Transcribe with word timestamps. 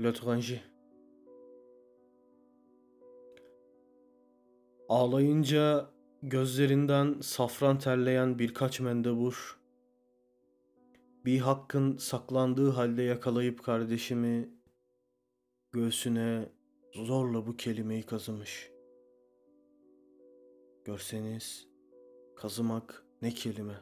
L'étranger. 0.00 0.60
Ağlayınca 4.88 5.90
gözlerinden 6.22 7.20
safran 7.20 7.78
terleyen 7.78 8.38
birkaç 8.38 8.80
mendebur, 8.80 9.60
bir 11.24 11.38
hakkın 11.38 11.96
saklandığı 11.96 12.70
halde 12.70 13.02
yakalayıp 13.02 13.62
kardeşimi 13.62 14.48
göğsüne 15.72 16.48
zorla 16.94 17.46
bu 17.46 17.56
kelimeyi 17.56 18.02
kazımış. 18.02 18.70
Görseniz 20.84 21.68
kazımak 22.36 23.04
ne 23.22 23.30
kelime. 23.30 23.80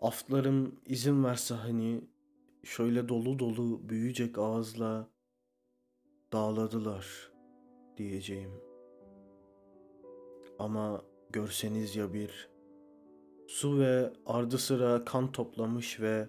Aftlarım 0.00 0.80
izin 0.86 1.24
verse 1.24 1.54
hani 1.54 2.04
şöyle 2.64 3.08
dolu 3.08 3.38
dolu 3.38 3.88
büyüyecek 3.88 4.38
ağızla 4.38 5.10
dağladılar 6.32 7.32
diyeceğim. 7.96 8.52
Ama 10.58 11.02
görseniz 11.30 11.96
ya 11.96 12.12
bir 12.12 12.50
su 13.46 13.78
ve 13.78 14.12
ardı 14.26 14.58
sıra 14.58 15.04
kan 15.04 15.32
toplamış 15.32 16.00
ve 16.00 16.28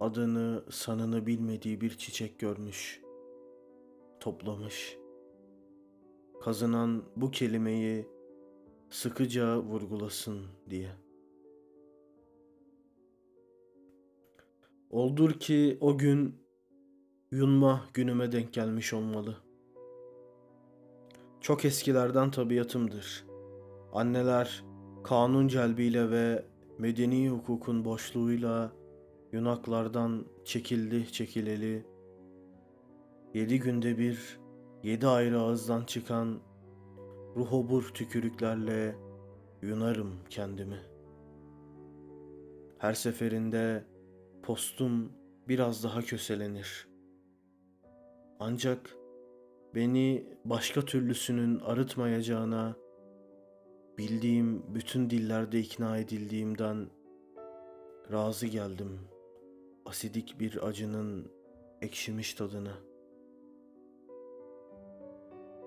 adını 0.00 0.64
sanını 0.70 1.26
bilmediği 1.26 1.80
bir 1.80 1.98
çiçek 1.98 2.38
görmüş, 2.38 3.02
toplamış. 4.20 4.98
Kazınan 6.42 7.04
bu 7.16 7.30
kelimeyi 7.30 8.08
sıkıca 8.90 9.58
vurgulasın 9.58 10.46
diye.'' 10.70 11.09
Oldur 14.90 15.32
ki 15.32 15.78
o 15.80 15.98
gün 15.98 16.36
yunma 17.30 17.84
günüme 17.94 18.32
denk 18.32 18.52
gelmiş 18.52 18.92
olmalı. 18.92 19.36
Çok 21.40 21.64
eskilerden 21.64 22.30
tabiatımdır. 22.30 23.24
Anneler 23.92 24.64
kanun 25.04 25.48
celbiyle 25.48 26.10
ve 26.10 26.44
medeni 26.78 27.28
hukukun 27.28 27.84
boşluğuyla 27.84 28.72
yunaklardan 29.32 30.24
çekildi 30.44 31.12
çekileli. 31.12 31.86
Yedi 33.34 33.60
günde 33.60 33.98
bir, 33.98 34.40
yedi 34.82 35.06
ayrı 35.06 35.40
ağızdan 35.40 35.84
çıkan 35.84 36.38
ruhobur 37.36 37.90
tükürüklerle 37.94 38.96
yunarım 39.62 40.14
kendimi. 40.30 40.78
Her 42.78 42.94
seferinde 42.94 43.89
postum 44.50 45.12
biraz 45.48 45.84
daha 45.84 46.02
köselenir. 46.02 46.88
Ancak 48.40 48.96
beni 49.74 50.24
başka 50.44 50.84
türlüsünün 50.84 51.58
arıtmayacağına 51.58 52.76
bildiğim 53.98 54.74
bütün 54.74 55.10
dillerde 55.10 55.60
ikna 55.60 55.98
edildiğimden 55.98 56.86
razı 58.12 58.46
geldim. 58.46 58.98
Asidik 59.86 60.40
bir 60.40 60.66
acının 60.66 61.32
ekşimiş 61.80 62.34
tadına. 62.34 62.74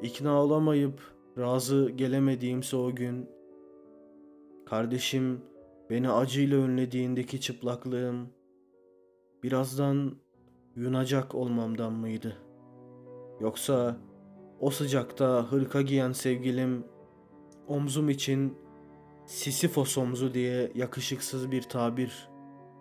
İkna 0.02 0.44
olamayıp 0.44 1.02
razı 1.38 1.90
gelemediğimse 1.90 2.78
o 2.78 2.96
gün 2.96 3.30
kardeşim 4.66 5.42
beni 5.90 6.12
acıyla 6.12 6.58
önlediğindeki 6.58 7.42
çıplaklığım 7.42 8.43
birazdan 9.44 10.16
yunacak 10.76 11.36
olmamdan 11.36 11.94
mıydı? 11.94 12.38
Yoksa 13.40 13.98
o 14.60 14.70
sıcakta 14.70 15.52
hırka 15.52 15.82
giyen 15.82 16.12
sevgilim 16.12 16.84
omzum 17.68 18.10
için 18.10 18.58
Sisifos 19.26 19.98
omzu 19.98 20.34
diye 20.34 20.72
yakışıksız 20.76 21.52
bir 21.52 21.62
tabir 21.62 22.30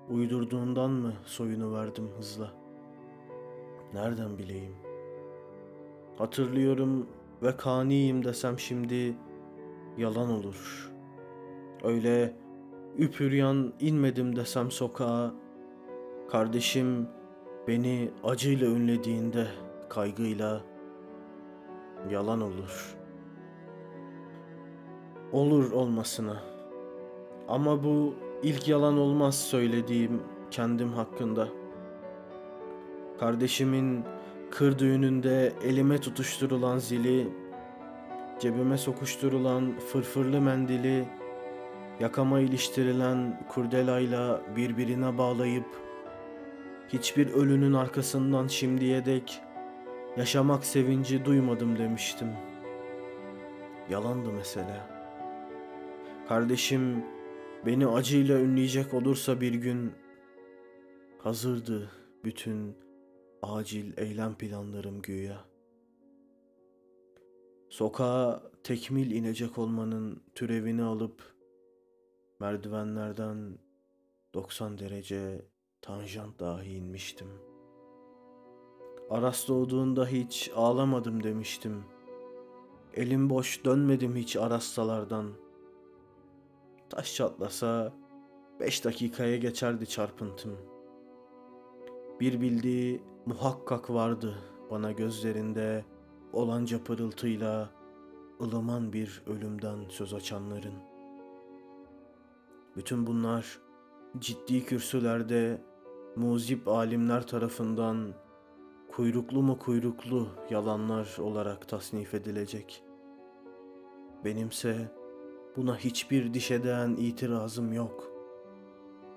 uydurduğundan 0.09 0.91
mı 0.91 1.13
soyunu 1.25 1.75
verdim 1.75 2.09
hızla? 2.17 2.53
Nereden 3.95 4.39
bileyim? 4.39 4.75
Hatırlıyorum 6.19 7.07
ve 7.43 7.57
kaniyim 7.57 8.25
desem 8.25 8.59
şimdi 8.59 9.17
yalan 9.99 10.31
olur. 10.31 10.91
Öyle 11.85 12.37
üpüryan 12.99 13.73
inmedim 13.81 14.37
desem 14.37 14.71
sokağa 14.71 15.35
Kardeşim 16.33 17.09
beni 17.69 18.11
acıyla 18.25 18.67
ünlediğinde 18.67 19.47
kaygıyla 19.89 20.61
yalan 22.11 22.41
olur. 22.41 22.97
Olur 25.33 25.73
olmasına. 25.73 26.43
Ama 27.49 27.85
bu 27.85 28.15
ilk 28.43 28.69
yalan 28.69 28.99
olmaz 28.99 29.41
söylediğim 29.41 30.23
kendim 30.51 30.93
hakkında. 30.93 31.49
Kardeşimin 33.21 34.05
kır 34.51 34.79
düğününde 34.79 35.53
elime 35.65 35.99
tutuşturulan 35.99 36.79
zili, 36.79 37.29
cebime 38.41 38.79
sokuşturulan 38.79 39.79
fırfırlı 39.79 40.41
mendili, 40.41 41.09
yakama 42.01 42.41
iliştirilen 42.41 43.47
kurdelayla 43.49 44.41
birbirine 44.57 45.19
bağlayıp 45.19 45.92
Hiçbir 46.89 47.33
ölünün 47.33 47.73
arkasından 47.73 48.47
şimdiye 48.47 49.05
dek 49.05 49.43
yaşamak 50.17 50.65
sevinci 50.65 51.25
duymadım 51.25 51.79
demiştim. 51.79 52.29
Yalandı 53.91 54.33
mesela. 54.33 54.91
Kardeşim 56.29 57.05
beni 57.67 57.87
acıyla 57.87 58.41
ünleyecek 58.41 58.95
olursa 58.95 59.41
bir 59.41 59.55
gün 59.55 59.93
hazırdı 61.19 61.91
bütün 62.25 62.77
acil 63.43 63.93
eylem 63.97 64.35
planlarım 64.35 65.03
güya. 65.03 65.45
Sokağa 67.71 68.43
tekmil 68.65 69.11
inecek 69.11 69.59
olmanın 69.59 70.23
türevini 70.35 70.83
alıp 70.83 71.35
merdivenlerden 72.41 73.59
90 74.35 74.79
derece 74.79 75.45
tanjant 75.83 76.41
dahi 76.41 76.75
inmiştim. 76.75 77.29
Aras 79.11 79.49
doğduğunda 79.49 80.07
hiç 80.07 80.51
ağlamadım 80.57 81.23
demiştim. 81.23 81.85
Elim 82.95 83.31
boş 83.31 83.65
dönmedim 83.65 84.17
hiç 84.17 84.37
arastalardan. 84.37 85.27
Taş 86.91 87.15
çatlasa 87.15 87.93
beş 88.61 88.85
dakikaya 88.85 89.37
geçerdi 89.37 89.87
çarpıntım. 89.87 90.57
Bir 92.21 92.41
bildiği 92.41 93.03
muhakkak 93.27 93.91
vardı 93.91 94.39
bana 94.71 94.93
gözlerinde 94.93 95.85
olanca 96.33 96.85
pırıltıyla 96.85 97.71
ılıman 98.41 98.93
bir 98.93 99.23
ölümden 99.27 99.79
söz 99.89 100.15
açanların. 100.15 100.75
Bütün 102.77 103.07
bunlar 103.07 103.61
ciddi 104.19 104.65
kürsülerde 104.65 105.72
muzip 106.17 106.69
alimler 106.69 107.27
tarafından 107.27 108.15
kuyruklu 108.93 109.43
mu 109.43 109.59
kuyruklu 109.59 110.29
yalanlar 110.51 111.17
olarak 111.19 111.69
tasnif 111.69 112.15
edilecek. 112.15 112.85
Benimse 114.25 114.93
buna 115.57 115.77
hiçbir 115.77 116.35
diş 116.35 116.51
eden 116.51 116.97
itirazım 116.97 117.73
yok 117.73 118.13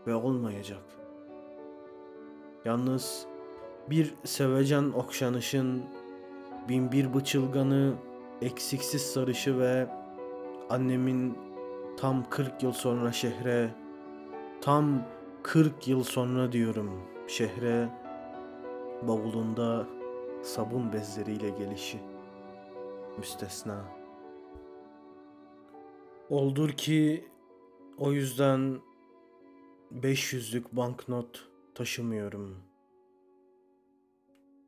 ve 0.08 0.16
olmayacak. 0.16 0.84
Yalnız 2.66 3.26
bir 3.90 4.14
sevecen 4.24 4.92
okşanışın 4.92 5.84
bin 6.70 6.92
bir 6.92 7.14
bıçılganı 7.14 7.94
eksiksiz 8.42 9.02
sarışı 9.02 9.60
ve 9.60 9.88
annemin 10.70 11.38
tam 11.98 12.30
40 12.30 12.64
yıl 12.64 12.72
sonra 12.72 13.12
şehre 13.12 13.70
tam 14.62 15.15
40 15.46 15.88
yıl 15.88 16.04
sonra 16.04 16.52
diyorum 16.52 17.02
şehre 17.28 17.90
bavulunda 19.08 19.88
sabun 20.44 20.94
bezleriyle 20.94 21.50
gelişi 21.50 22.00
müstesna. 23.18 23.86
Oldur 26.30 26.70
ki 26.70 27.28
o 27.98 28.12
yüzden 28.12 28.80
500'lük 29.94 30.64
banknot 30.72 31.48
taşımıyorum. 31.76 32.58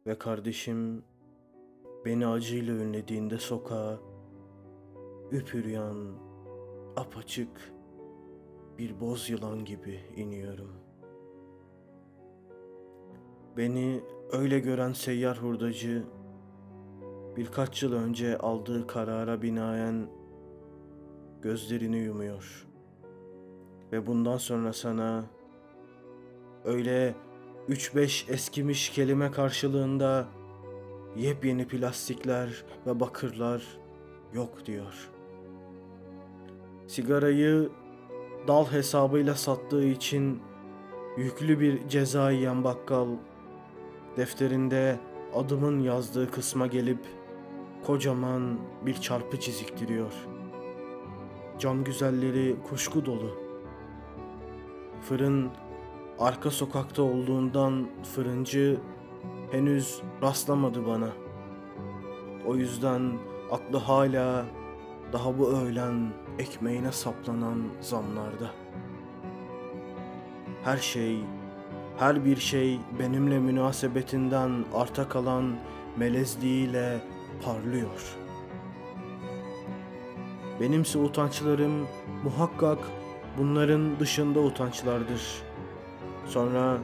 Ve 0.05 0.17
kardeşim 0.17 1.03
beni 2.05 2.27
acıyla 2.27 2.73
ünlediğinde 2.73 3.37
sokağa 3.37 3.99
üpüryan, 5.31 5.97
apaçık 6.95 7.76
bir 8.77 8.99
boz 8.99 9.29
yılan 9.29 9.65
gibi 9.65 9.99
iniyorum. 10.15 10.71
Beni 13.57 14.01
öyle 14.31 14.59
gören 14.59 14.93
seyyar 14.93 15.37
hurdacı 15.37 16.03
birkaç 17.37 17.83
yıl 17.83 17.93
önce 17.93 18.37
aldığı 18.37 18.87
karara 18.87 19.41
binaen 19.41 20.09
gözlerini 21.41 21.97
yumuyor. 21.97 22.67
Ve 23.91 24.07
bundan 24.07 24.37
sonra 24.37 24.73
sana 24.73 25.25
öyle 26.65 27.15
3-5 27.69 28.31
eskimiş 28.31 28.89
kelime 28.89 29.31
karşılığında 29.31 30.27
yepyeni 31.15 31.67
plastikler 31.67 32.65
ve 32.85 32.99
bakırlar 32.99 33.77
yok 34.33 34.65
diyor. 34.65 35.09
Sigarayı 36.87 37.69
dal 38.47 38.65
hesabıyla 38.65 39.35
sattığı 39.35 39.85
için 39.85 40.41
yüklü 41.17 41.59
bir 41.59 41.87
ceza 41.87 42.31
yiyen 42.31 42.63
bakkal 42.63 43.07
defterinde 44.17 44.99
adımın 45.35 45.79
yazdığı 45.79 46.31
kısma 46.31 46.67
gelip 46.67 46.99
kocaman 47.85 48.59
bir 48.85 48.93
çarpı 48.93 49.39
çiziktiriyor. 49.39 50.13
Cam 51.59 51.83
güzelleri 51.83 52.55
kuşku 52.69 53.05
dolu. 53.05 53.37
Fırın 55.01 55.49
arka 56.19 56.51
sokakta 56.51 57.03
olduğundan 57.03 57.87
fırıncı 58.15 58.77
henüz 59.51 60.01
rastlamadı 60.21 60.87
bana. 60.87 61.09
O 62.45 62.55
yüzden 62.55 63.13
aklı 63.51 63.77
hala 63.77 64.45
daha 65.13 65.39
bu 65.39 65.49
öğlen 65.49 66.13
ekmeğine 66.39 66.91
saplanan 66.91 67.63
zamlarda. 67.81 68.51
Her 70.63 70.77
şey, 70.77 71.19
her 71.97 72.25
bir 72.25 72.37
şey 72.37 72.79
benimle 72.99 73.39
münasebetinden 73.39 74.65
arta 74.73 75.09
kalan 75.09 75.55
melezliğiyle 75.97 77.01
parlıyor. 77.45 78.15
Benimse 80.59 80.99
utançlarım 80.99 81.87
muhakkak 82.23 82.79
bunların 83.37 83.99
dışında 83.99 84.39
utançlardır. 84.39 85.21
Sonra 86.25 86.77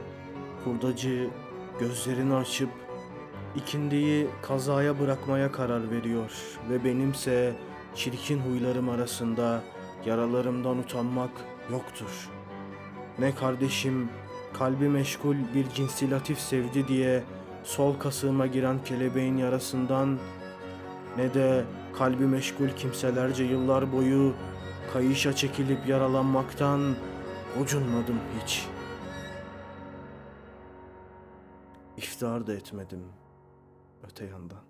hurdacı 0.64 1.28
gözlerini 1.80 2.34
açıp 2.34 2.70
ikindiyi 3.56 4.26
kazaya 4.42 5.00
bırakmaya 5.00 5.52
karar 5.52 5.90
veriyor 5.90 6.32
ve 6.70 6.84
benimse 6.84 7.54
çirkin 7.94 8.40
huylarım 8.40 8.88
arasında 8.88 9.62
yaralarımdan 10.06 10.78
utanmak 10.78 11.30
yoktur. 11.70 12.30
Ne 13.18 13.34
kardeşim 13.34 14.08
kalbi 14.52 14.88
meşgul 14.88 15.36
bir 15.54 15.68
cinsi 15.68 16.10
latif 16.10 16.38
sevdi 16.38 16.88
diye 16.88 17.22
sol 17.64 17.98
kasığıma 17.98 18.46
giren 18.46 18.84
kelebeğin 18.84 19.36
yarasından 19.36 20.18
ne 21.16 21.34
de 21.34 21.64
kalbi 21.98 22.26
meşgul 22.26 22.68
kimselerce 22.68 23.44
yıllar 23.44 23.92
boyu 23.92 24.34
kayışa 24.92 25.36
çekilip 25.36 25.86
yaralanmaktan 25.88 26.94
gocunmadım 27.58 28.18
hiç. 28.42 28.66
İftihar 31.96 32.46
da 32.46 32.52
etmedim 32.52 33.04
öte 34.04 34.24
yandan. 34.24 34.64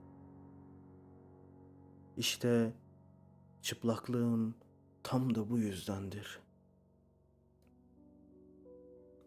İşte 2.17 2.73
çıplaklığım 3.65 4.55
tam 5.03 5.35
da 5.35 5.51
bu 5.51 5.59
yüzdendir. 5.59 6.41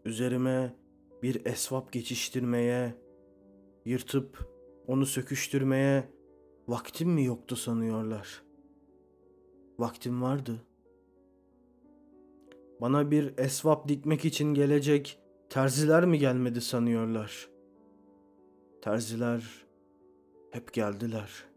Üzerime 0.06 0.76
bir 1.24 1.46
esvap 1.46 1.92
geçiştirmeye, 1.92 2.96
yırtıp 3.86 4.50
onu 4.88 5.06
söküştürmeye 5.06 6.10
vaktim 6.68 7.10
mi 7.10 7.26
yoktu 7.26 7.56
sanıyorlar. 7.56 8.44
Vaktim 9.80 10.22
vardı. 10.22 10.62
Bana 12.82 13.12
bir 13.12 13.38
esvap 13.38 13.88
dikmek 13.88 14.26
için 14.26 14.54
gelecek 14.54 15.20
terziler 15.50 16.06
mi 16.06 16.20
gelmedi 16.20 16.62
sanıyorlar. 16.62 17.50
Terziler 18.82 19.66
hep 20.52 20.74
geldiler. 20.74 21.57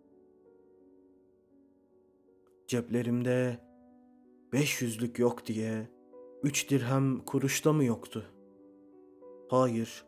Ceplerimde 2.70 3.58
beş 4.52 4.82
yüzlük 4.82 5.18
yok 5.18 5.46
diye 5.46 5.88
üç 6.42 6.70
dirhem 6.70 7.18
kuruşta 7.18 7.72
mı 7.72 7.84
yoktu? 7.84 8.24
Hayır, 9.48 10.04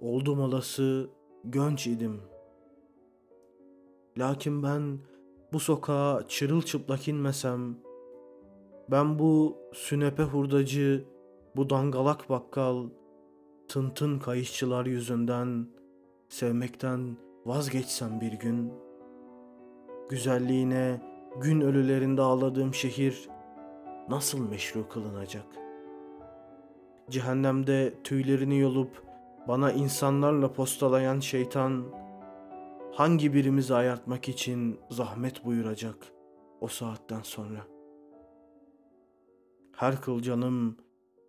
oldum 0.00 0.40
olası 0.40 1.10
gönç 1.44 1.86
idim. 1.86 2.20
Lakin 4.18 4.62
ben 4.62 4.98
bu 5.52 5.60
sokağa 5.60 6.22
çırılçıplak 6.28 7.08
inmesem, 7.08 7.76
ben 8.90 9.18
bu 9.18 9.56
sünepe 9.72 10.22
hurdacı, 10.22 11.04
bu 11.56 11.70
dangalak 11.70 12.30
bakkal, 12.30 12.88
tıntın 13.68 14.18
kayışçılar 14.18 14.86
yüzünden 14.86 15.66
sevmekten 16.28 17.16
vazgeçsem 17.46 18.20
bir 18.20 18.32
gün, 18.32 18.72
güzelliğine 20.10 21.07
gün 21.36 21.60
ölülerinde 21.60 22.22
ağladığım 22.22 22.74
şehir 22.74 23.28
nasıl 24.08 24.48
meşru 24.48 24.88
kılınacak? 24.88 25.46
Cehennemde 27.10 27.94
tüylerini 28.04 28.58
yolup 28.58 29.02
bana 29.48 29.72
insanlarla 29.72 30.52
postalayan 30.52 31.20
şeytan 31.20 31.84
hangi 32.92 33.34
birimizi 33.34 33.74
ayartmak 33.74 34.28
için 34.28 34.80
zahmet 34.90 35.44
buyuracak 35.44 35.96
o 36.60 36.68
saatten 36.68 37.22
sonra? 37.22 37.66
Her 39.72 40.00
kıl 40.00 40.22
canım 40.22 40.76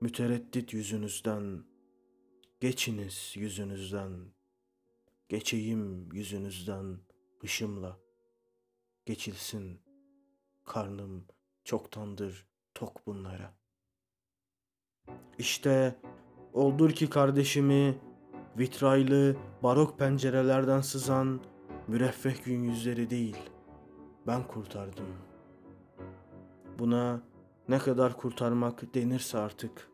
mütereddit 0.02 0.74
yüzünüzden, 0.74 1.64
geçiniz 2.60 3.34
yüzünüzden, 3.36 4.12
geçeyim 5.30 6.12
yüzünüzden 6.14 6.98
hışımla, 7.40 8.00
geçilsin 9.06 9.89
karnım 10.70 11.26
çoktandır 11.64 12.48
tok 12.76 13.08
bunlara. 13.08 13.54
İşte 15.38 15.96
oldur 16.54 16.92
ki 16.92 17.10
kardeşimi 17.10 17.98
vitraylı 18.58 19.36
barok 19.64 20.00
pencerelerden 20.00 20.82
sızan 20.82 21.42
müreffeh 21.88 22.44
gün 22.46 22.64
yüzleri 22.64 23.10
değil 23.10 23.38
ben 24.28 24.48
kurtardım. 24.48 25.08
Buna 26.80 27.22
ne 27.70 27.80
kadar 27.80 28.18
kurtarmak 28.18 28.94
denirse 28.94 29.38
artık. 29.38 29.92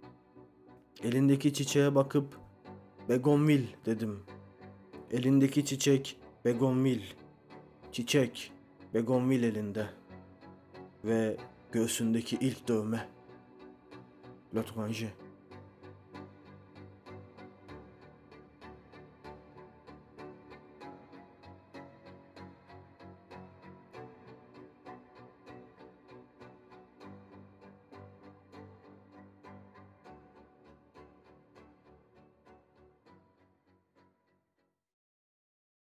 Elindeki 1.04 1.54
çiçeğe 1.54 1.96
bakıp 1.96 2.40
begonvil 3.10 3.68
dedim. 3.86 4.24
Elindeki 5.12 5.66
çiçek 5.66 6.20
begonvil. 6.46 7.02
Çiçek 7.92 8.52
begonvil 8.94 9.44
elinde. 9.44 10.05
Ve 11.06 11.38
göğsündeki 11.72 12.38
ilk 12.42 12.68
dövme. 12.68 13.08
L'Étranger. 14.56 15.10